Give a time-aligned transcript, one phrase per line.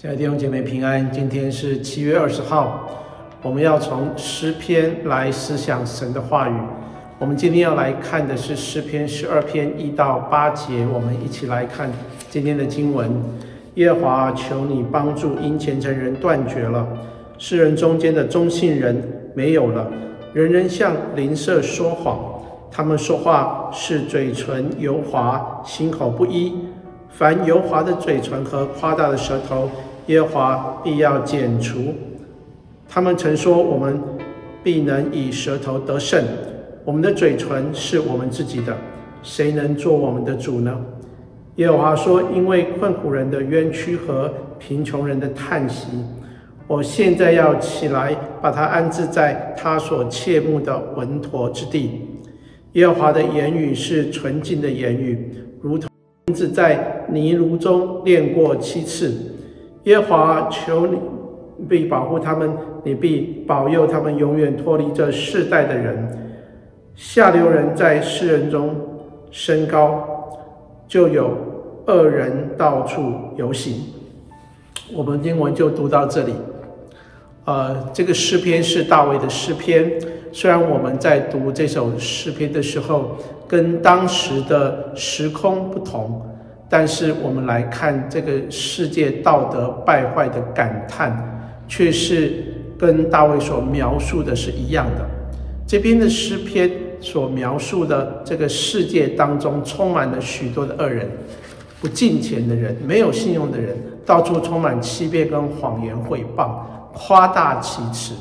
[0.00, 2.88] 亲爱的弟兄姐妹平安，今天是七月二十号，
[3.42, 6.54] 我们要从诗篇来思想神的话语。
[7.18, 11.92] 我们今天要来看的是诗篇十二篇一到八节，我们一起来看
[12.30, 13.14] 今天的经文。
[13.74, 16.88] 耶和华，求你帮助，因虔诚人断绝了，
[17.36, 19.86] 世人中间的忠信人没有了，
[20.32, 22.18] 人人向邻舍说谎，
[22.70, 26.54] 他们说话是嘴唇油滑，心口不一。
[27.10, 29.68] 凡油滑的嘴唇和夸大的舌头，
[30.10, 31.94] 耶和华必要剪除。
[32.88, 34.00] 他们曾说：“我们
[34.60, 36.20] 必能以舌头得胜。”
[36.84, 38.76] 我们的嘴唇是我们自己的，
[39.22, 40.76] 谁能做我们的主呢？
[41.56, 45.86] 耶和华说：“因为困苦人的冤屈和贫穷人的叹息，
[46.66, 52.00] 我现在要起来，把他安置在他所切慕的稳妥之地。”
[52.74, 55.88] 耶和华的言语是纯净的言语，如同。
[56.26, 59.12] 银子在泥炉中炼过七次，
[59.84, 60.98] 耶和华求你
[61.68, 62.50] 必保护他们，
[62.84, 66.18] 你必保佑他们永远脱离这世代的人。
[66.94, 68.74] 下流人在世人中
[69.30, 70.04] 升高，
[70.86, 71.34] 就有
[71.86, 73.82] 恶人到处游行。
[74.92, 76.34] 我们经文就读到这里。
[77.46, 79.90] 呃，这个诗篇是大卫的诗篇。
[80.30, 83.16] 虽然我们在读这首诗篇的时候，
[83.48, 86.22] 跟当时的时空不同，
[86.70, 92.44] 但是我们来看这个世界道德败坏的感叹，却是
[92.78, 95.04] 跟大卫所描述的是一样的。
[95.66, 101.10] 这边的诗篇所描述的这个世界当中，充满了许多的恶人、
[101.80, 106.50] 不敬虔的人、没有信用的人，到处充满欺骗跟谎言毁谤。
[106.92, 108.14] 夸大其词，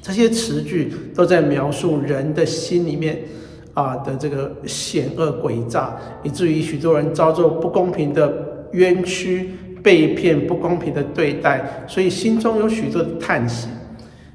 [0.00, 3.18] 这些词句都在描述人的心里面
[3.74, 9.50] 啊的这个险恶诡诈，以至于许多人遭受不公平的冤屈、
[9.82, 13.68] 被骗、不公平的对待，所以心中有许多的叹息。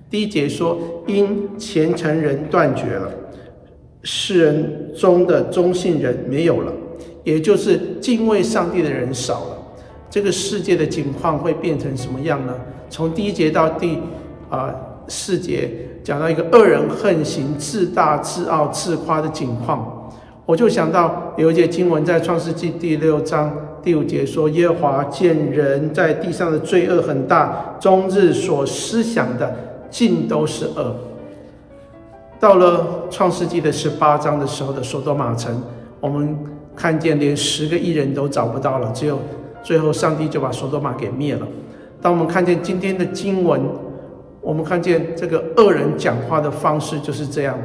[0.10, 3.12] 第一节说：“因虔诚人断绝了，
[4.04, 6.72] 世人中的忠信人没有了，
[7.24, 9.58] 也就是敬畏上帝的人少了。”
[10.10, 12.56] 这个世界的景况会变成什么样呢？
[12.90, 13.98] 从第一节到第
[14.50, 14.74] 啊、
[15.08, 15.70] 四节，
[16.04, 20.12] 讲到一个恶人横行、自大、自傲、自夸的景况，
[20.46, 23.52] 我就想到有一节经文在创世纪第六章
[23.82, 29.56] 第五节说：“耶和华见人在地上的罪恶很大，终日所思想的
[29.90, 30.96] 尽都是恶。”
[32.40, 35.62] 到了创世纪的十八章的时候的所多玛城，
[36.00, 36.38] 我们
[36.76, 39.18] 看见连十个义人都找不到了，只有。
[39.64, 41.48] 最后，上帝就把所多玛给灭了。
[42.00, 43.60] 当我们看见今天的经文，
[44.48, 47.60] 我们看见这个恶人讲话的方式就是这样：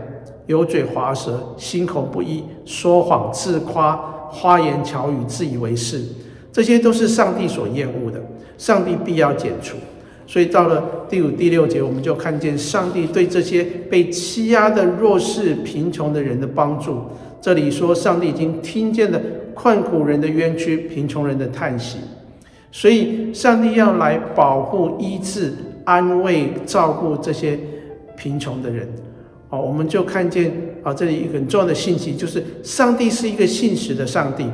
[0.46, 3.94] 油嘴滑舌，心口不一，说谎、自夸、
[4.28, 6.02] 花言巧语、自以为是，
[6.50, 8.20] 这些都是上帝所厌恶的。
[8.58, 9.76] 上帝必要剪除。
[10.26, 16.98] 所以到了第五、第六节，我们就看见上帝对这些被欺压的弱势、贫穷的人的帮助。
[17.40, 19.20] 这里说，上帝已经听见了。
[19.54, 21.98] 困苦人的冤屈，贫穷人的叹息，
[22.72, 25.52] 所以上帝要来保护、医治、
[25.84, 27.58] 安慰、照顾这些
[28.16, 28.88] 贫穷的人。
[29.50, 34.46] 哦，我们就看见啊，这里一个很重要的信息，就是上帝是一个信实的上帝。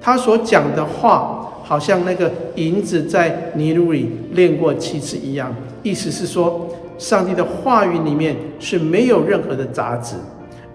[0.00, 6.68] 他所讲的话，好像那个银子在泥炉里炼过七次一样，意思是说，
[6.98, 10.16] 上帝的话语里面是没有任何的杂质。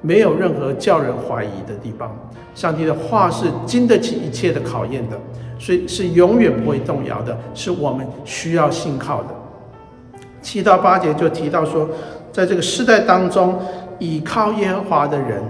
[0.01, 2.17] 没有任何叫人怀疑的地方，
[2.55, 5.19] 上帝的话是经得起一切的考验的，
[5.59, 9.35] 所以是永远不会动摇的，是我们需要信靠的。
[10.41, 11.89] 七到八节就提到说，
[12.31, 13.59] 在这个世代当中，
[13.99, 15.43] 倚靠耶和华的人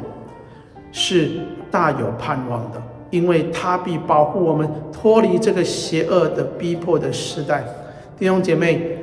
[0.92, 1.32] 是
[1.70, 7.64] 大有盼望的，因为他必保护我们脱离这个邪恶的逼迫的时代。
[8.18, 8.98] 弟兄姐妹，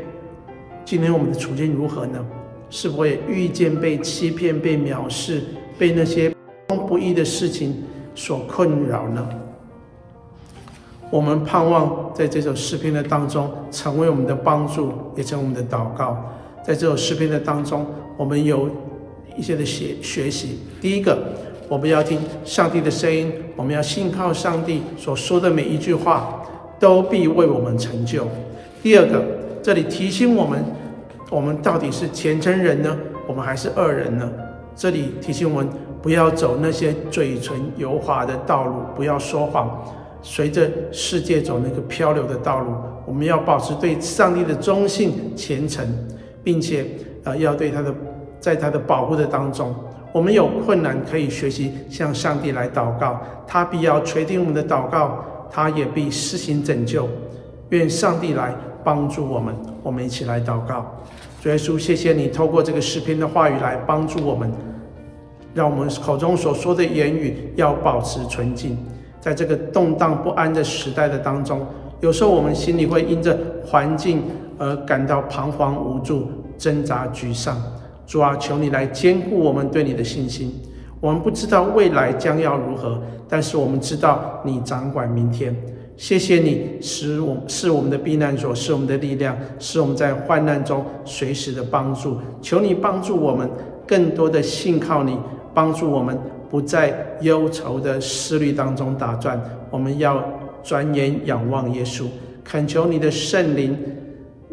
[0.85, 2.25] 今天我们的处境如何呢？
[2.69, 5.41] 是否也遇见被欺骗、被藐视、
[5.79, 6.29] 被那些
[6.67, 7.85] 不公不义的事情
[8.15, 9.25] 所困扰呢？
[11.11, 16.17] 我们盼望在这首诗篇的当中，成为我们的帮助，也成为我们的祷告。
[16.65, 17.87] 在这首诗篇的当中，
[18.17, 18.69] 我们有
[19.37, 20.59] 一些的学学习。
[20.81, 21.17] 第一个，
[21.69, 26.43] 我们要听上帝的声音，我们要信靠上帝所说的每一句话，
[26.79, 28.27] 都必为我们成就。
[28.83, 29.23] 第二个，
[29.63, 30.65] 这里提醒我们。
[31.29, 32.97] 我们到底是虔诚人呢？
[33.27, 34.31] 我们还是恶人呢？
[34.77, 35.69] 这里提醒我们
[36.01, 39.85] 不要走那些嘴唇油滑的道路，不要说谎，
[40.29, 42.75] 随着世界走那个漂流的道路。
[43.07, 45.87] 我们要保持对上帝的忠信虔诚，
[46.43, 46.85] 并且
[47.23, 47.95] 呃要对他的
[48.41, 49.73] 在他的保护的当中，
[50.13, 57.09] 我们有困难可以学习向上帝来祷告，他必要垂听我们的祷告，他也必施行拯救。
[57.69, 58.53] 愿上帝来
[58.83, 59.55] 帮助我们。
[59.85, 60.85] 我们一起来祷告。
[61.41, 64.51] 主耶稣，谢谢你透过这个诗篇的话语来帮助我们，
[65.55, 68.77] 让我们口中所说的言语要保持纯净。
[69.27, 71.67] 在这个动荡不安的时代的当中，
[71.99, 73.37] 有时候我们心里会因着
[73.67, 74.23] 环境
[74.57, 77.61] 而感到彷徨无助、挣扎沮丧。
[78.07, 80.55] 主啊，求你来坚固我们对你的信心。
[81.01, 85.53] 我们不知道未来将要如何，但是我们知道你掌管明天。
[85.97, 92.17] 谢谢你，使我是我们的避难所，是我们的力量，是我们在患难中随时的帮助。
[92.41, 93.51] 求你帮助我们，
[93.89, 95.19] 更多的信靠你，
[95.53, 96.17] 帮助我们。
[96.49, 99.41] 不在忧愁的思虑当中打转，
[99.71, 100.25] 我们要
[100.63, 102.07] 转眼仰望耶稣，
[102.45, 103.77] 恳求你的圣灵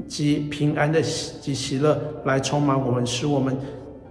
[0.07, 3.56] 及平安的及喜乐来充满我们，使我们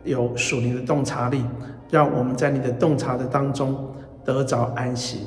[0.05, 1.43] 有属灵的洞察力，
[1.91, 3.93] 让我们在你的洞察的当中
[4.25, 5.19] 得着安息。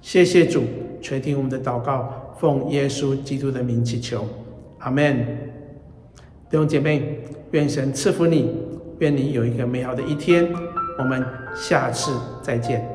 [0.00, 0.62] 谢谢主，
[1.00, 4.26] 垂听我们的祷告，奉耶稣基督的名祈求，
[4.78, 5.26] 阿门。
[6.50, 7.20] 弟兄姐妹，
[7.52, 8.54] 愿神赐福你，
[8.98, 10.52] 愿你有一个美好的一天。
[10.98, 11.24] 我们
[11.54, 12.12] 下次
[12.42, 12.91] 再见。